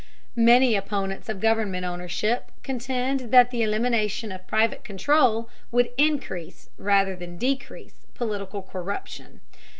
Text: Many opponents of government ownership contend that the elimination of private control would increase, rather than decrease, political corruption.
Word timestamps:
Many 0.35 0.75
opponents 0.75 1.29
of 1.29 1.39
government 1.39 1.85
ownership 1.85 2.51
contend 2.63 3.29
that 3.31 3.51
the 3.51 3.61
elimination 3.61 4.31
of 4.31 4.47
private 4.47 4.83
control 4.83 5.47
would 5.71 5.91
increase, 5.95 6.71
rather 6.79 7.15
than 7.15 7.37
decrease, 7.37 8.07
political 8.15 8.63
corruption. 8.63 9.41